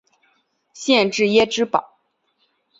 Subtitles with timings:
[0.73, 1.99] 县治耶芝堡。